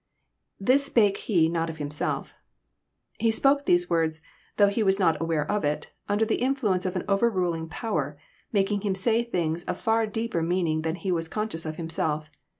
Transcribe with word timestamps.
^This 0.59 0.79
spake 0.79 1.17
he 1.17 1.47
not 1.47 1.69
of 1.69 1.77
himself,'] 1.77 2.33
He 3.19 3.29
spoke 3.29 3.67
these 3.67 3.87
words, 3.87 4.19
though 4.57 4.65
he 4.67 4.81
was 4.81 4.97
not 4.97 5.21
aware 5.21 5.45
of 5.45 5.63
it, 5.63 5.91
under 6.09 6.25
the 6.25 6.41
influence 6.41 6.87
of 6.87 6.95
an 6.95 7.05
overruling 7.07 7.69
power, 7.69 8.17
making 8.51 8.81
him 8.81 8.95
say 8.95 9.21
things 9.23 9.63
of 9.65 9.77
far 9.77 10.07
deeper 10.07 10.41
meaning 10.41 10.81
than 10.81 10.95
he 10.95 11.11
was 11.11 11.27
conscious 11.27 11.67
of 11.67 11.75
himself. 11.75 12.31